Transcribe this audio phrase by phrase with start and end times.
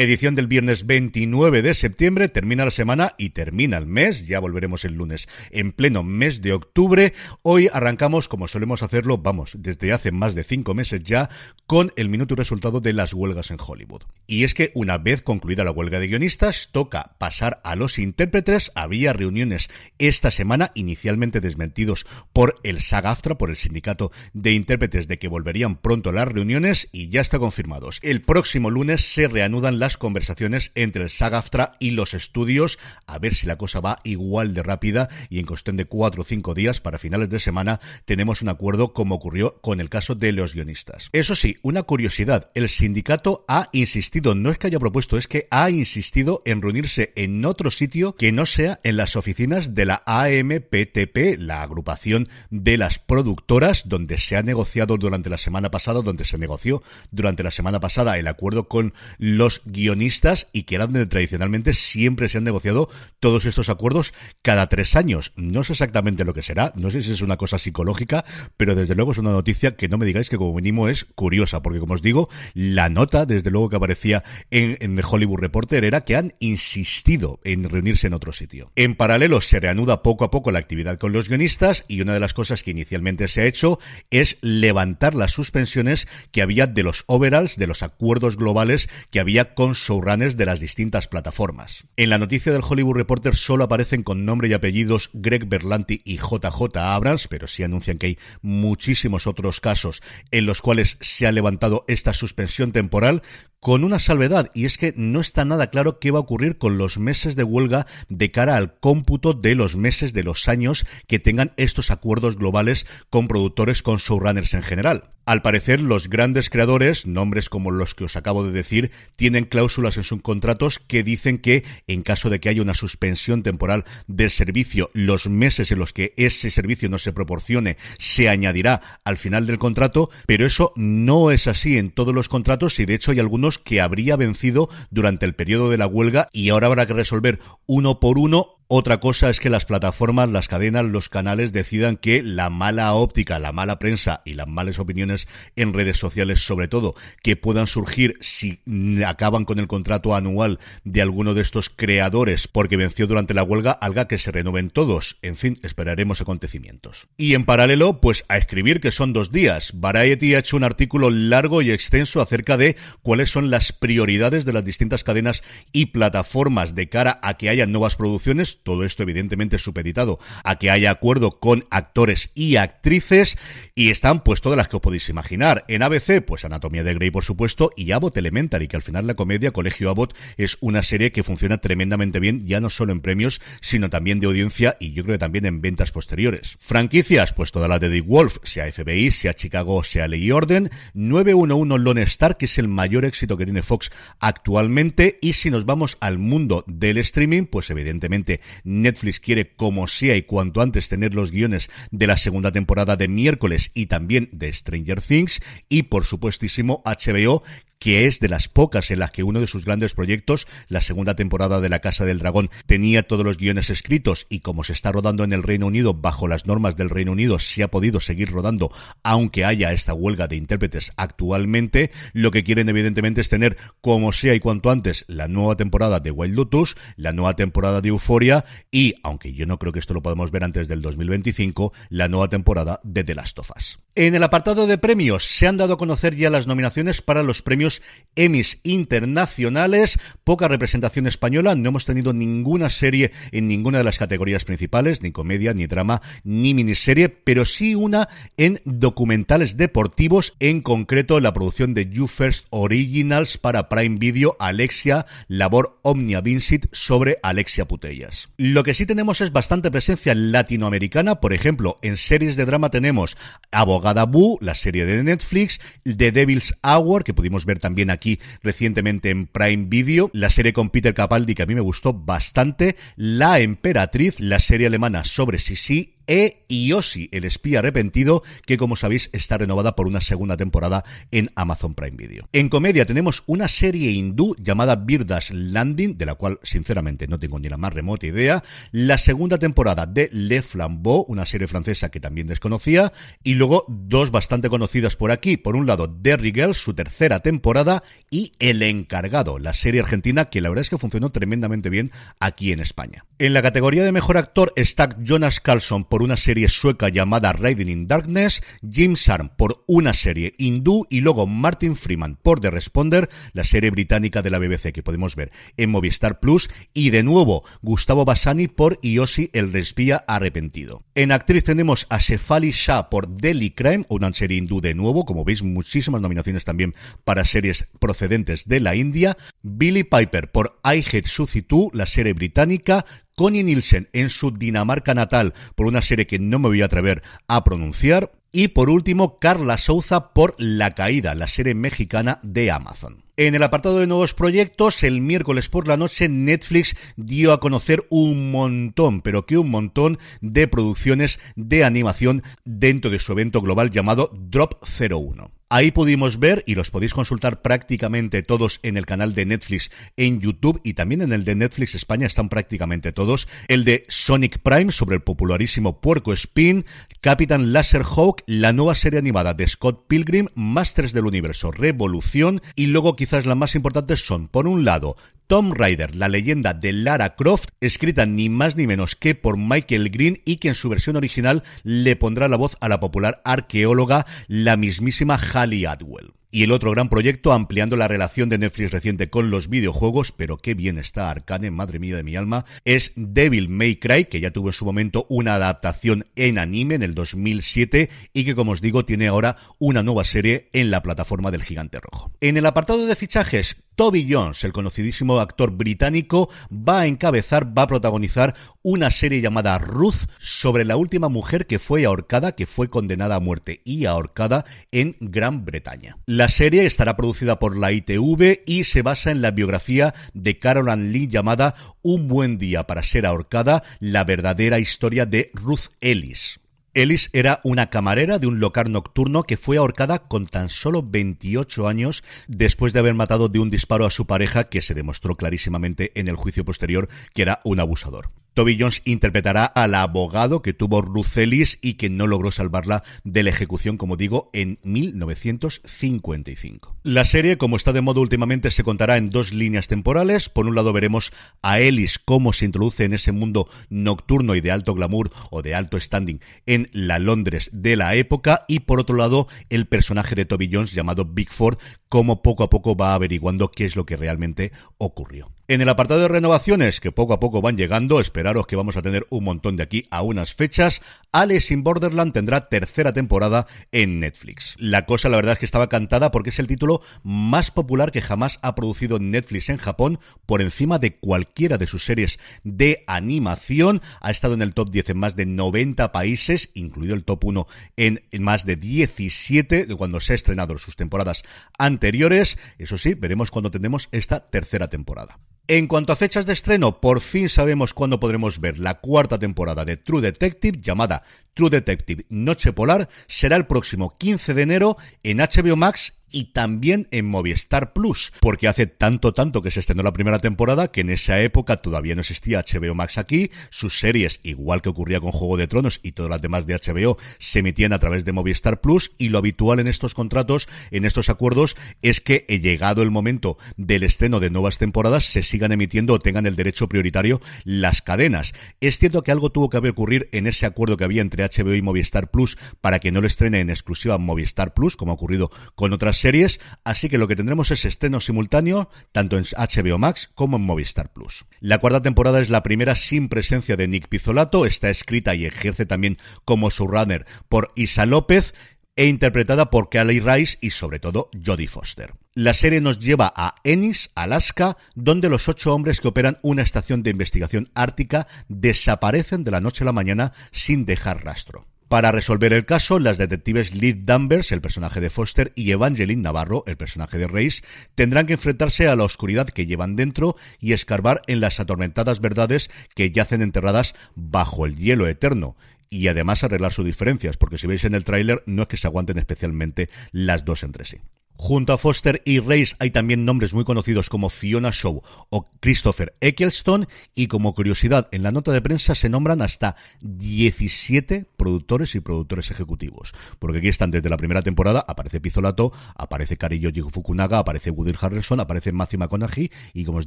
[0.00, 4.84] Edición del viernes 29 de septiembre, termina la semana y termina el mes, ya volveremos
[4.84, 7.14] el lunes en pleno mes de octubre.
[7.42, 11.28] Hoy arrancamos, como solemos hacerlo, vamos, desde hace más de cinco meses ya,
[11.66, 14.02] con el minuto y resultado de las huelgas en Hollywood.
[14.28, 18.70] Y es que una vez concluida la huelga de guionistas, toca pasar a los intérpretes.
[18.76, 19.68] Había reuniones
[19.98, 25.74] esta semana, inicialmente desmentidos por el SAG-AFTRA, por el sindicato de intérpretes, de que volverían
[25.76, 27.98] pronto las reuniones y ya está confirmados.
[28.02, 33.34] El próximo lunes se reanudan las conversaciones entre el SAG-AFTRA y los estudios, a ver
[33.34, 36.80] si la cosa va igual de rápida y en cuestión de cuatro o cinco días
[36.80, 41.08] para finales de semana tenemos un acuerdo como ocurrió con el caso de los guionistas.
[41.12, 45.46] Eso sí, una curiosidad, el sindicato ha insistido, no es que haya propuesto, es que
[45.50, 50.02] ha insistido en reunirse en otro sitio que no sea en las oficinas de la
[50.06, 56.24] AMPTP, la agrupación de las productoras, donde se ha negociado durante la semana pasada, donde
[56.24, 60.86] se negoció durante la semana pasada el acuerdo con los guionistas guionistas y que era
[60.86, 62.88] donde tradicionalmente siempre se han negociado
[63.20, 64.12] todos estos acuerdos
[64.42, 65.32] cada tres años.
[65.36, 68.24] No sé exactamente lo que será, no sé si es una cosa psicológica,
[68.56, 71.62] pero desde luego es una noticia que no me digáis que como mínimo es curiosa,
[71.62, 75.84] porque como os digo, la nota, desde luego que aparecía en, en The Hollywood Reporter,
[75.84, 78.72] era que han insistido en reunirse en otro sitio.
[78.76, 82.20] En paralelo se reanuda poco a poco la actividad con los guionistas y una de
[82.20, 83.78] las cosas que inicialmente se ha hecho
[84.10, 89.54] es levantar las suspensiones que había de los overalls, de los acuerdos globales que había
[89.58, 91.82] con showrunners de las distintas plataformas.
[91.96, 96.18] En la noticia del Hollywood Reporter solo aparecen con nombre y apellidos Greg Berlanti y
[96.18, 101.32] JJ Abrams, pero sí anuncian que hay muchísimos otros casos en los cuales se ha
[101.32, 103.24] levantado esta suspensión temporal
[103.60, 106.78] con una salvedad, y es que no está nada claro qué va a ocurrir con
[106.78, 111.18] los meses de huelga de cara al cómputo de los meses de los años que
[111.18, 115.10] tengan estos acuerdos globales con productores, con showrunners en general.
[115.28, 119.98] Al parecer, los grandes creadores, nombres como los que os acabo de decir, tienen cláusulas
[119.98, 124.30] en sus contratos que dicen que, en caso de que haya una suspensión temporal del
[124.30, 129.46] servicio, los meses en los que ese servicio no se proporcione se añadirá al final
[129.46, 133.20] del contrato, pero eso no es así en todos los contratos y de hecho hay
[133.20, 137.40] algunos que habría vencido durante el periodo de la huelga y ahora habrá que resolver
[137.66, 142.22] uno por uno otra cosa es que las plataformas, las cadenas, los canales decidan que
[142.22, 145.26] la mala óptica, la mala prensa y las malas opiniones
[145.56, 148.60] en redes sociales, sobre todo, que puedan surgir si
[149.06, 153.72] acaban con el contrato anual de alguno de estos creadores porque venció durante la huelga,
[153.72, 155.16] haga que se renueven todos.
[155.22, 157.08] En fin, esperaremos acontecimientos.
[157.16, 159.72] Y en paralelo, pues a escribir que son dos días.
[159.76, 164.52] Variety ha hecho un artículo largo y extenso acerca de cuáles son las prioridades de
[164.52, 165.42] las distintas cadenas
[165.72, 170.70] y plataformas de cara a que haya nuevas producciones todo esto evidentemente supeditado a que
[170.70, 173.36] haya acuerdo con actores y actrices
[173.74, 175.64] y están pues todas las que os podéis imaginar.
[175.68, 179.14] En ABC, pues Anatomía de Grey por supuesto y Abbott Elementary, que al final la
[179.14, 183.40] comedia Colegio Abbott es una serie que funciona tremendamente bien, ya no solo en premios,
[183.60, 186.56] sino también de audiencia y yo creo que también en ventas posteriores.
[186.60, 190.70] Franquicias, pues toda la de Dick Wolf, sea FBI, sea Chicago, sea Ley y Orden,
[190.94, 193.90] 911 Lone Star, que es el mayor éxito que tiene Fox
[194.20, 200.16] actualmente y si nos vamos al mundo del streaming, pues evidentemente Netflix quiere como sea
[200.16, 204.52] y cuanto antes tener los guiones de la segunda temporada de miércoles y también de
[204.52, 207.42] Stranger Things y por supuestísimo HBO
[207.78, 211.14] que es de las pocas en las que uno de sus grandes proyectos, la segunda
[211.14, 214.92] temporada de La Casa del Dragón, tenía todos los guiones escritos y como se está
[214.92, 218.30] rodando en el Reino Unido bajo las normas del Reino Unido, se ha podido seguir
[218.30, 218.72] rodando
[219.02, 224.34] aunque haya esta huelga de intérpretes actualmente, lo que quieren evidentemente es tener como sea
[224.34, 228.37] y cuanto antes la nueva temporada de Wild Lotus, la nueva temporada de Euphoria
[228.70, 232.28] Y, aunque yo no creo que esto lo podamos ver antes del 2025, la nueva
[232.28, 233.78] temporada de The Last of Us.
[233.94, 237.42] En el apartado de premios se han dado a conocer ya las nominaciones para los
[237.42, 237.82] premios
[238.14, 239.98] Emmys internacionales.
[240.22, 245.10] Poca representación española, no hemos tenido ninguna serie en ninguna de las categorías principales, ni
[245.10, 251.74] comedia, ni drama, ni miniserie, pero sí una en documentales deportivos, en concreto la producción
[251.74, 258.27] de You First Originals para Prime Video Alexia, labor Omnia Vincit sobre Alexia Putellas.
[258.36, 263.16] Lo que sí tenemos es bastante presencia latinoamericana, por ejemplo, en series de drama tenemos
[263.50, 269.10] Abogado Boo, la serie de Netflix, The Devil's Hour, que pudimos ver también aquí recientemente
[269.10, 273.40] en Prime Video, la serie con Peter Capaldi, que a mí me gustó bastante, La
[273.40, 279.38] Emperatriz, la serie alemana sobre Sisi, e Yoshi, el espía arrepentido, que como sabéis está
[279.38, 282.28] renovada por una segunda temporada en Amazon Prime Video.
[282.32, 287.38] En comedia tenemos una serie hindú llamada Birdas Landing, de la cual sinceramente no tengo
[287.38, 292.00] ni la más remota idea, la segunda temporada de Le Flambeau, una serie francesa que
[292.00, 296.74] también desconocía, y luego dos bastante conocidas por aquí, por un lado Derry Girls, su
[296.74, 301.68] tercera temporada, y El Encargado, la serie argentina que la verdad es que funcionó tremendamente
[301.68, 303.04] bien aquí en España.
[303.18, 307.68] En la categoría de mejor actor está Jonas Carlson por una serie sueca llamada Riding
[307.68, 313.08] in Darkness, Jim Sarn por una serie hindú y luego Martin Freeman por The Responder,
[313.32, 317.44] la serie británica de la BBC que podemos ver en Movistar Plus y de nuevo
[317.62, 320.82] Gustavo Bassani por Iosi el respía arrepentido.
[320.94, 325.24] En actriz tenemos a Shefali Shah por Delhi Crime, una serie hindú de nuevo, como
[325.24, 326.74] veis muchísimas nominaciones también
[327.04, 332.12] para series procedentes de la India, Billy Piper por I Hate Suzy 2, la serie
[332.12, 332.84] británica,
[333.18, 337.02] Connie Nielsen en su Dinamarca natal por una serie que no me voy a atrever
[337.26, 338.12] a pronunciar.
[338.30, 343.02] Y por último, Carla Souza por La Caída, la serie mexicana de Amazon.
[343.16, 347.84] En el apartado de nuevos proyectos, el miércoles por la noche Netflix dio a conocer
[347.90, 353.70] un montón, pero que un montón de producciones de animación dentro de su evento global
[353.70, 355.37] llamado Drop 01.
[355.50, 360.20] Ahí pudimos ver, y los podéis consultar prácticamente todos en el canal de Netflix en
[360.20, 364.72] YouTube y también en el de Netflix España están prácticamente todos, el de Sonic Prime
[364.72, 366.66] sobre el popularísimo Puerco Spin,
[367.00, 372.94] Capitán Laserhawk, la nueva serie animada de Scott Pilgrim, Masters del Universo Revolución y luego
[372.94, 374.96] quizás las más importantes son, por un lado,
[375.28, 379.90] Tom Rider, la leyenda de Lara Croft, escrita ni más ni menos que por Michael
[379.90, 384.06] Green y que en su versión original le pondrá la voz a la popular arqueóloga,
[384.26, 386.14] la mismísima Hallie Atwell.
[386.30, 390.38] Y el otro gran proyecto, ampliando la relación de Netflix reciente con los videojuegos, pero
[390.38, 394.30] qué bien está Arcane, madre mía de mi alma, es Devil May Cry, que ya
[394.30, 398.62] tuvo en su momento una adaptación en anime en el 2007 y que, como os
[398.62, 402.12] digo, tiene ahora una nueva serie en la plataforma del Gigante Rojo.
[402.22, 407.62] En el apartado de fichajes, Toby Jones, el conocidísimo actor británico, va a encabezar, va
[407.62, 412.66] a protagonizar una serie llamada Ruth sobre la última mujer que fue ahorcada, que fue
[412.66, 415.96] condenada a muerte y ahorcada en Gran Bretaña.
[416.06, 420.70] La serie estará producida por la ITV y se basa en la biografía de Carol
[420.70, 426.40] Ann Lee llamada Un buen día para ser ahorcada, la verdadera historia de Ruth Ellis.
[426.78, 431.66] Ellis era una camarera de un local nocturno que fue ahorcada con tan solo 28
[431.66, 435.90] años después de haber matado de un disparo a su pareja que se demostró clarísimamente
[435.96, 438.10] en el juicio posterior que era un abusador.
[438.38, 443.24] Toby Jones interpretará al abogado que tuvo Ruth Ellis y que no logró salvarla de
[443.24, 446.76] la ejecución, como digo, en 1955.
[446.84, 450.28] La serie, como está de modo últimamente, se contará en dos líneas temporales.
[450.28, 451.12] Por un lado veremos
[451.42, 455.56] a Ellis cómo se introduce en ese mundo nocturno y de alto glamour o de
[455.56, 460.26] alto standing en la Londres de la época y por otro lado el personaje de
[460.26, 464.52] Toby Jones llamado Bigford, cómo poco a poco va averiguando qué es lo que realmente
[464.76, 465.32] ocurrió.
[465.50, 468.82] En el apartado de renovaciones, que poco a poco van llegando, esperaros que vamos a
[468.82, 473.98] tener un montón de aquí a unas fechas, Alice in Borderland tendrá tercera temporada en
[473.98, 474.56] Netflix.
[474.58, 478.02] La cosa la verdad es que estaba cantada porque es el título más popular que
[478.02, 483.80] jamás ha producido Netflix en Japón, por encima de cualquiera de sus series de animación.
[484.02, 487.46] Ha estado en el top 10 en más de 90 países, incluido el top 1
[487.78, 491.22] en, más de 17 de cuando se ha estrenado sus temporadas
[491.56, 492.36] anteriores.
[492.58, 495.18] Eso sí, veremos cuando tendremos esta tercera temporada.
[495.50, 499.64] En cuanto a fechas de estreno, por fin sabemos cuándo podremos ver la cuarta temporada
[499.64, 502.90] de True Detective llamada True Detective Noche Polar.
[503.06, 508.48] Será el próximo 15 de enero en HBO Max y también en Movistar Plus, porque
[508.48, 512.00] hace tanto, tanto que se estrenó la primera temporada que en esa época todavía no
[512.00, 516.10] existía HBO Max aquí, sus series, igual que ocurría con Juego de Tronos y todas
[516.10, 519.68] las demás de HBO, se emitían a través de Movistar Plus y lo habitual en
[519.68, 524.58] estos contratos, en estos acuerdos, es que he llegado el momento del estreno de nuevas
[524.58, 528.32] temporadas se sigan emitiendo o tengan el derecho prioritario las cadenas.
[528.60, 531.54] Es cierto que algo tuvo que haber ocurrir en ese acuerdo que había entre HBO
[531.54, 535.30] y Movistar Plus para que no lo estrene en exclusiva Movistar Plus, como ha ocurrido
[535.54, 540.10] con otras series, así que lo que tendremos es estreno simultáneo tanto en HBO Max
[540.14, 541.26] como en Movistar Plus.
[541.40, 545.66] La cuarta temporada es la primera sin presencia de Nick Pizzolato, está escrita y ejerce
[545.66, 548.34] también como showrunner por Isa López
[548.78, 551.94] e interpretada por Kelly Rice y sobre todo Jodie Foster.
[552.14, 556.82] La serie nos lleva a Ennis, Alaska, donde los ocho hombres que operan una estación
[556.82, 561.46] de investigación ártica desaparecen de la noche a la mañana sin dejar rastro.
[561.68, 566.42] Para resolver el caso, las detectives Liv Danvers, el personaje de Foster, y Evangeline Navarro,
[566.46, 567.42] el personaje de Reis,
[567.74, 572.50] tendrán que enfrentarse a la oscuridad que llevan dentro y escarbar en las atormentadas verdades
[572.74, 575.36] que yacen enterradas bajo el hielo eterno
[575.68, 578.66] y además arreglar sus diferencias, porque si veis en el tráiler no es que se
[578.66, 580.78] aguanten especialmente las dos entre sí.
[581.20, 585.96] Junto a Foster y Reis hay también nombres muy conocidos como Fiona Shaw o Christopher
[586.00, 591.80] Eccleston y como curiosidad en la nota de prensa se nombran hasta 17 productores y
[591.80, 592.92] productores ejecutivos.
[593.18, 598.20] Porque aquí están desde la primera temporada, aparece Pizzolato, aparece Karillo Fukunaga, aparece Woody Harrelson,
[598.20, 599.86] aparece Matthew McConaughey y como os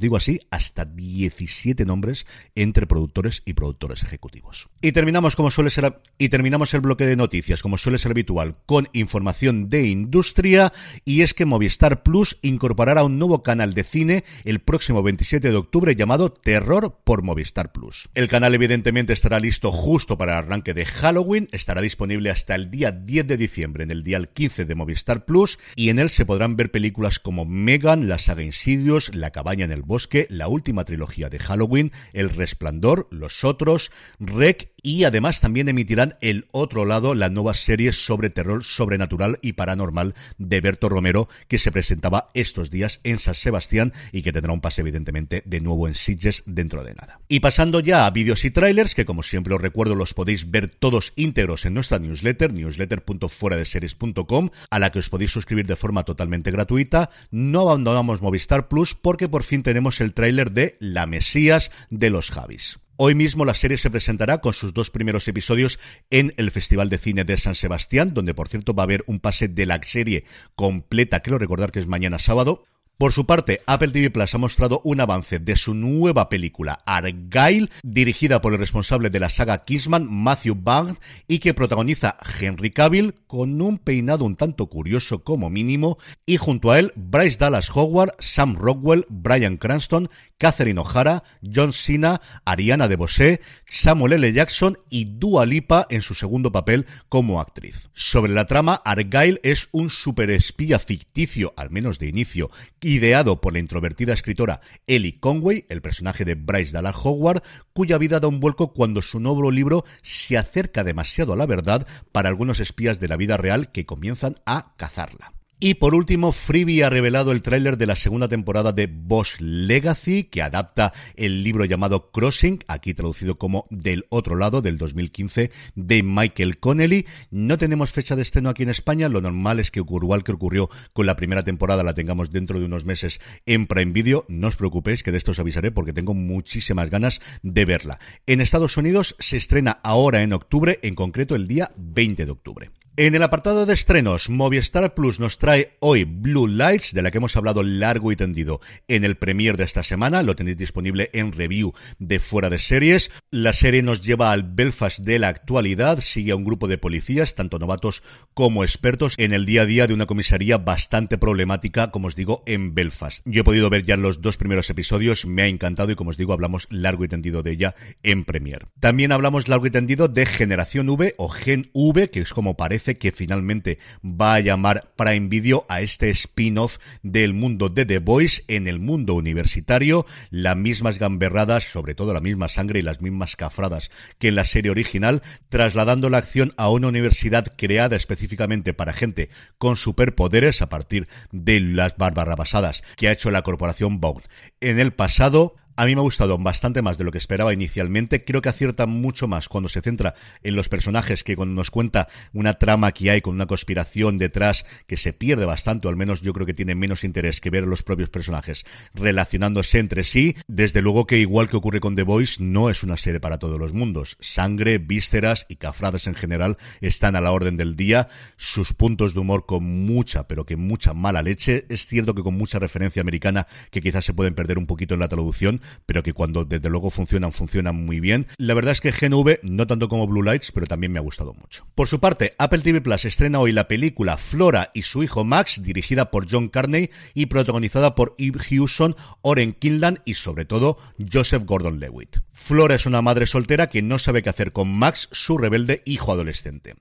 [0.00, 4.68] digo así, hasta 17 nombres entre productores y productores ejecutivos.
[4.82, 8.58] Y terminamos como suele ser y terminamos el bloque de noticias como suele ser habitual
[8.66, 10.74] con información de industria
[11.06, 15.56] y es que Movistar Plus incorporará un nuevo canal de cine el próximo 27 de
[15.56, 18.08] octubre llamado Terror por Movistar Plus.
[18.14, 22.70] El canal evidentemente estará listo justo para el arranque de Halloween, estará disponible hasta el
[22.70, 26.26] día 10 de diciembre en el día 15 de Movistar Plus y en él se
[26.26, 30.84] podrán ver películas como Megan, la saga Insidios, La cabaña en el bosque, la última
[30.84, 37.14] trilogía de Halloween, El resplandor, Los otros, Rec y además también emitirán el otro lado,
[37.14, 42.70] la nueva serie sobre terror sobrenatural y paranormal de Berto Romero que se presentaba estos
[42.70, 46.82] días en San Sebastián y que tendrá un pase evidentemente de nuevo en Sitges dentro
[46.84, 47.20] de nada.
[47.28, 50.68] Y pasando ya a vídeos y trailers, que como siempre os recuerdo los podéis ver
[50.68, 56.50] todos íntegros en nuestra newsletter, newsletter.fueradeseries.com, a la que os podéis suscribir de forma totalmente
[56.50, 57.10] gratuita.
[57.30, 62.30] No abandonamos Movistar Plus porque por fin tenemos el tráiler de La Mesías de los
[62.30, 62.78] Javis.
[62.96, 65.80] Hoy mismo la serie se presentará con sus dos primeros episodios
[66.10, 69.18] en el Festival de Cine de San Sebastián, donde por cierto va a haber un
[69.18, 72.64] pase de la serie completa, quiero recordar que es mañana sábado.
[73.02, 77.68] Por su parte, Apple TV Plus ha mostrado un avance de su nueva película Argyle,
[77.82, 83.16] dirigida por el responsable de la saga Kissman, Matthew Vaughn, y que protagoniza Henry Cavill
[83.26, 88.14] con un peinado un tanto curioso como mínimo, y junto a él Bryce Dallas Howard,
[88.20, 94.32] Sam Rockwell, Brian Cranston, Catherine O'Hara, John Cena, Ariana DeBose, Samuel L.
[94.32, 97.90] Jackson y Dua Lipa en su segundo papel como actriz.
[97.94, 102.50] Sobre la trama, Argyle es un superespía ficticio, al menos de inicio,
[102.92, 108.20] ideado por la introvertida escritora Ellie Conway, el personaje de Bryce Dallas Howard, cuya vida
[108.20, 112.60] da un vuelco cuando su nuevo libro se acerca demasiado a la verdad para algunos
[112.60, 115.41] espías de la vida real que comienzan a cazarla.
[115.64, 120.24] Y por último, Freebie ha revelado el tráiler de la segunda temporada de Boss Legacy,
[120.24, 126.02] que adapta el libro llamado Crossing, aquí traducido como Del otro lado, del 2015, de
[126.02, 127.06] Michael Connelly.
[127.30, 130.68] No tenemos fecha de estreno aquí en España, lo normal es que igual que ocurrió
[130.92, 134.24] con la primera temporada, la tengamos dentro de unos meses en Prime Video.
[134.26, 138.00] No os preocupéis, que de esto os avisaré porque tengo muchísimas ganas de verla.
[138.26, 142.72] En Estados Unidos se estrena ahora en octubre, en concreto el día 20 de octubre.
[142.98, 147.16] En el apartado de estrenos, Movistar Plus nos trae hoy Blue Lights, de la que
[147.16, 150.22] hemos hablado largo y tendido en el premier de esta semana.
[150.22, 153.10] Lo tenéis disponible en review de fuera de series.
[153.30, 156.00] La serie nos lleva al Belfast de la actualidad.
[156.00, 158.02] Sigue a un grupo de policías, tanto novatos
[158.34, 162.42] como expertos, en el día a día de una comisaría bastante problemática, como os digo,
[162.44, 163.22] en Belfast.
[163.24, 166.18] Yo he podido ver ya los dos primeros episodios, me ha encantado y como os
[166.18, 168.66] digo, hablamos largo y tendido de ella en premier.
[168.80, 172.81] También hablamos largo y tendido de Generación V o Gen V, que es como parece
[172.82, 178.44] que finalmente va a llamar Prime Video a este spin-off del mundo de The Voice
[178.48, 183.36] en el mundo universitario, las mismas gamberradas, sobre todo la misma sangre y las mismas
[183.36, 188.92] cafradas que en la serie original, trasladando la acción a una universidad creada específicamente para
[188.92, 194.24] gente con superpoderes a partir de las basadas que ha hecho la corporación Vought.
[194.60, 198.24] En el pasado, a mí me ha gustado bastante más de lo que esperaba inicialmente.
[198.24, 202.06] Creo que acierta mucho más cuando se centra en los personajes que cuando nos cuenta
[202.32, 206.20] una trama que hay con una conspiración detrás que se pierde bastante, o al menos
[206.20, 210.36] yo creo que tiene menos interés que ver a los propios personajes relacionándose entre sí.
[210.46, 213.58] Desde luego que igual que ocurre con The Voice, no es una serie para todos
[213.58, 214.16] los mundos.
[214.20, 218.06] Sangre, vísceras y cafradas en general están a la orden del día.
[218.36, 221.66] Sus puntos de humor con mucha, pero que mucha mala leche.
[221.68, 225.00] Es cierto que con mucha referencia americana que quizás se pueden perder un poquito en
[225.00, 228.26] la traducción, pero que cuando desde luego funcionan, funcionan muy bien.
[228.36, 231.34] La verdad es que GNV, no tanto como Blue Lights, pero también me ha gustado
[231.34, 231.66] mucho.
[231.74, 235.62] Por su parte, Apple TV Plus estrena hoy la película Flora y su hijo Max,
[235.62, 240.78] dirigida por John Carney y protagonizada por Eve Hewson, Oren Kinland y sobre todo
[241.12, 242.18] Joseph Gordon-Lewitt.
[242.32, 246.12] Flora es una madre soltera que no sabe qué hacer con Max, su rebelde hijo
[246.12, 246.74] adolescente.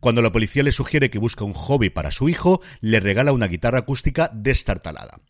[0.00, 3.46] Cuando la policía le sugiere que busque un hobby para su hijo, le regala una
[3.46, 5.20] guitarra acústica destartalada.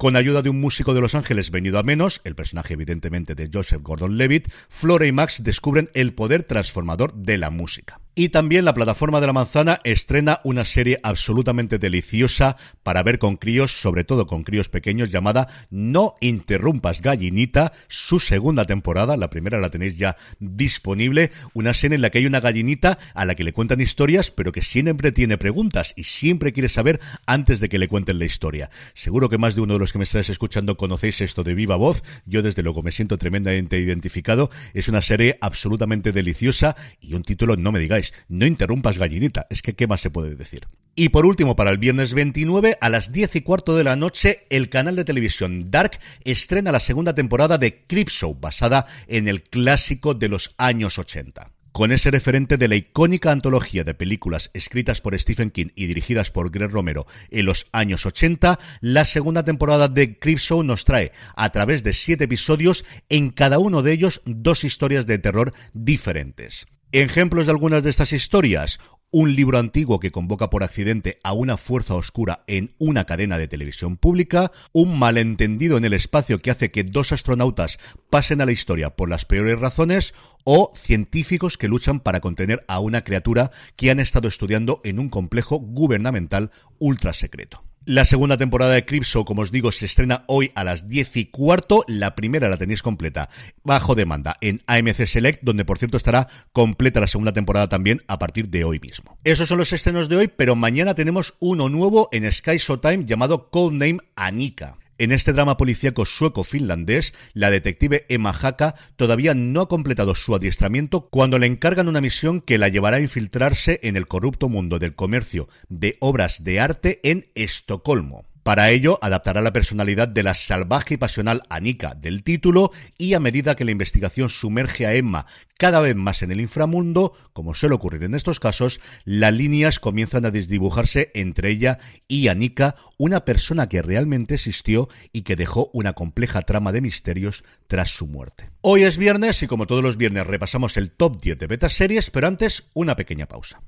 [0.00, 3.50] Con ayuda de un músico de Los Ángeles venido a menos, el personaje evidentemente de
[3.52, 8.00] Joseph Gordon-Levitt, Flora y Max descubren el poder transformador de la música.
[8.20, 13.38] Y también la plataforma de la manzana estrena una serie absolutamente deliciosa para ver con
[13.38, 19.58] críos, sobre todo con críos pequeños, llamada No interrumpas gallinita, su segunda temporada, la primera
[19.58, 23.42] la tenéis ya disponible, una serie en la que hay una gallinita a la que
[23.42, 27.78] le cuentan historias, pero que siempre tiene preguntas y siempre quiere saber antes de que
[27.78, 28.68] le cuenten la historia.
[28.92, 31.76] Seguro que más de uno de los que me estáis escuchando conocéis esto de viva
[31.76, 37.22] voz, yo desde luego me siento tremendamente identificado, es una serie absolutamente deliciosa y un
[37.22, 40.68] título, no me digáis, no interrumpas gallinita, es que qué más se puede decir.
[40.96, 44.46] Y por último, para el viernes 29, a las 10 y cuarto de la noche,
[44.50, 50.14] el canal de televisión Dark estrena la segunda temporada de Show, basada en el clásico
[50.14, 51.52] de los años 80.
[51.72, 56.32] Con ese referente de la icónica antología de películas escritas por Stephen King y dirigidas
[56.32, 61.50] por Greg Romero en los años 80, la segunda temporada de Show nos trae, a
[61.52, 66.66] través de siete episodios, en cada uno de ellos dos historias de terror diferentes.
[66.92, 68.80] Ejemplos de algunas de estas historias.
[69.12, 73.46] Un libro antiguo que convoca por accidente a una fuerza oscura en una cadena de
[73.46, 77.78] televisión pública, un malentendido en el espacio que hace que dos astronautas
[78.08, 82.80] pasen a la historia por las peores razones, o científicos que luchan para contener a
[82.80, 87.69] una criatura que han estado estudiando en un complejo gubernamental ultra secreto.
[87.86, 91.24] La segunda temporada de Cripso, como os digo, se estrena hoy a las 10 y
[91.26, 91.82] cuarto.
[91.88, 93.30] La primera la tenéis completa
[93.64, 98.18] bajo demanda en AMC Select, donde por cierto estará completa la segunda temporada también a
[98.18, 99.18] partir de hoy mismo.
[99.24, 103.48] Esos son los estrenos de hoy, pero mañana tenemos uno nuevo en Sky Showtime llamado
[103.48, 104.76] Codename Anika.
[105.00, 111.08] En este drama policíaco sueco-finlandés, la detective Emma Haka todavía no ha completado su adiestramiento
[111.08, 114.94] cuando le encargan una misión que la llevará a infiltrarse en el corrupto mundo del
[114.94, 118.29] comercio de obras de arte en Estocolmo.
[118.50, 123.20] Para ello, adaptará la personalidad de la salvaje y pasional Anika del título y a
[123.20, 127.76] medida que la investigación sumerge a Emma cada vez más en el inframundo, como suele
[127.76, 133.68] ocurrir en estos casos, las líneas comienzan a desdibujarse entre ella y Anika, una persona
[133.68, 138.50] que realmente existió y que dejó una compleja trama de misterios tras su muerte.
[138.62, 142.10] Hoy es viernes y como todos los viernes repasamos el top 10 de beta series,
[142.10, 143.62] pero antes una pequeña pausa.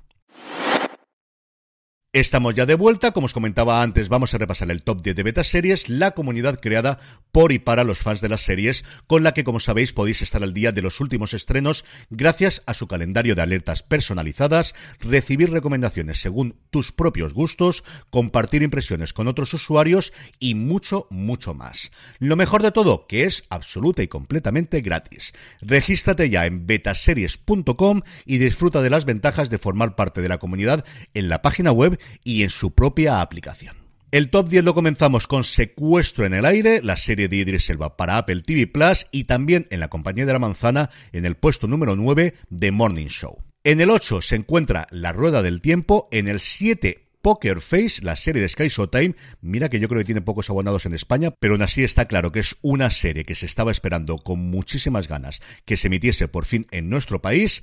[2.14, 5.22] Estamos ya de vuelta, como os comentaba antes, vamos a repasar el top 10 de
[5.22, 6.98] beta series, la comunidad creada
[7.32, 10.42] por y para los fans de las series, con la que, como sabéis, podéis estar
[10.42, 16.20] al día de los últimos estrenos gracias a su calendario de alertas personalizadas, recibir recomendaciones
[16.20, 21.92] según tus propios gustos, compartir impresiones con otros usuarios y mucho, mucho más.
[22.18, 25.32] Lo mejor de todo, que es absoluta y completamente gratis.
[25.62, 30.84] Regístrate ya en betaseries.com y disfruta de las ventajas de formar parte de la comunidad
[31.14, 33.76] en la página web y en su propia aplicación.
[34.12, 37.96] El top 10 lo comenzamos con Secuestro en el aire, la serie de Idris Elba
[37.96, 41.66] para Apple TV Plus y también en la compañía de la manzana en el puesto
[41.66, 43.38] número 9 de Morning Show.
[43.64, 48.16] En el 8 se encuentra La Rueda del Tiempo, en el 7 Poker Face, la
[48.16, 49.14] serie de Sky Showtime.
[49.40, 52.32] Mira que yo creo que tiene pocos abonados en España, pero aún así está claro
[52.32, 56.44] que es una serie que se estaba esperando con muchísimas ganas que se emitiese por
[56.44, 57.62] fin en nuestro país.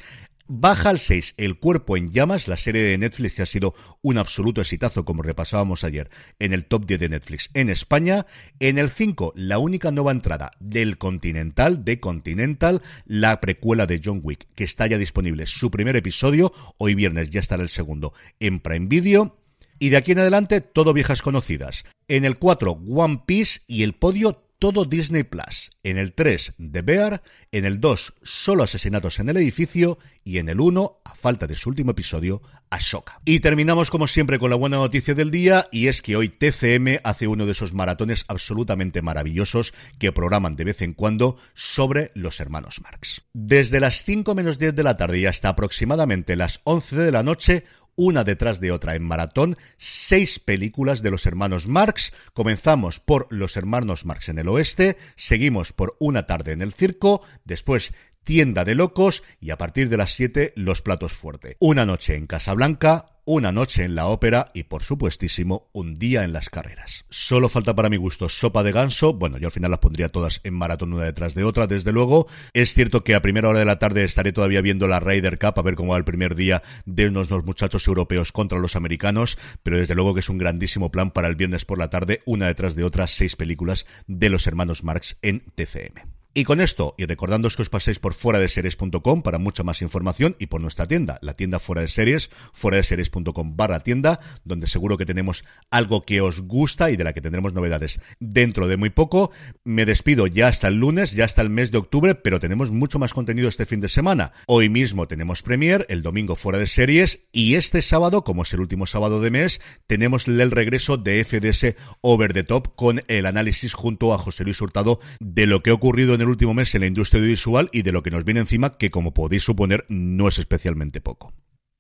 [0.52, 4.18] Baja al 6 El cuerpo en llamas, la serie de Netflix que ha sido un
[4.18, 6.10] absoluto exitazo, como repasábamos ayer,
[6.40, 8.26] en el top 10 de Netflix en España.
[8.60, 14.22] En el 5, la única nueva entrada del Continental, de Continental, la precuela de John
[14.24, 16.52] Wick, que está ya disponible su primer episodio.
[16.80, 19.38] Hoy viernes ya estará el segundo en Prime Video.
[19.78, 21.86] Y de aquí en adelante, todo viejas conocidas.
[22.08, 25.72] En el 4, One Piece y el podio todo Disney Plus.
[25.84, 27.24] En el 3, The Bear.
[27.52, 29.98] En el 2, solo asesinatos en el edificio.
[30.24, 33.20] Y en el 1, a falta de su último episodio, Ashoka.
[33.26, 37.00] Y terminamos como siempre con la buena noticia del día y es que hoy TCM
[37.04, 42.40] hace uno de esos maratones absolutamente maravillosos que programan de vez en cuando sobre los
[42.40, 43.24] hermanos Marx.
[43.34, 47.24] Desde las 5 menos 10 de la tarde y hasta aproximadamente las 11 de la
[47.24, 47.64] noche,
[48.00, 52.14] una detrás de otra en maratón, seis películas de los hermanos Marx.
[52.34, 57.24] Comenzamos por Los hermanos Marx en el oeste, seguimos por Una tarde en el circo,
[57.44, 57.92] después
[58.24, 61.58] Tienda de Locos y a partir de las 7 Los Platos Fuerte.
[61.60, 66.34] Una noche en Casablanca, una noche en la ópera y, por supuestísimo, un día en
[66.34, 67.06] las carreras.
[67.12, 69.14] Solo falta para mi gusto Sopa de Ganso.
[69.14, 72.26] Bueno, yo al final las pondría todas en maratón una detrás de otra, desde luego.
[72.54, 75.54] Es cierto que a primera hora de la tarde estaré todavía viendo la Ryder Cup
[75.60, 79.38] a ver cómo va el primer día de unos los muchachos europeos contra los americanos,
[79.62, 82.48] pero desde luego que es un grandísimo plan para el viernes por la tarde, una
[82.48, 86.19] detrás de otra, seis películas de los hermanos Marx en TCM.
[86.32, 89.82] Y con esto, y recordándoos que os paséis por fuera de series.com para mucha más
[89.82, 94.20] información y por nuestra tienda, la tienda fuera de series, fuera de series.com barra tienda,
[94.44, 98.68] donde seguro que tenemos algo que os gusta y de la que tendremos novedades dentro
[98.68, 99.32] de muy poco.
[99.64, 103.00] Me despido ya hasta el lunes, ya hasta el mes de octubre, pero tenemos mucho
[103.00, 104.32] más contenido este fin de semana.
[104.46, 108.60] Hoy mismo tenemos Premier, el domingo fuera de series y este sábado, como es el
[108.60, 113.74] último sábado de mes, tenemos el regreso de FDS Over the Top con el análisis
[113.74, 116.82] junto a José Luis Hurtado de lo que ha ocurrido en el último mes en
[116.82, 120.28] la industria audiovisual y de lo que nos viene encima, que como podéis suponer no
[120.28, 121.34] es especialmente poco.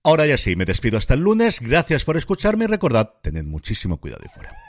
[0.04, 3.97] Ahora ya sí, me despido hasta el lunes, gracias por escucharme y recordad, tened muchísimo
[3.97, 4.68] cuidado y fuera.